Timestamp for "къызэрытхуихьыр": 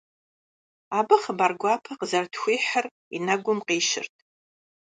1.99-2.85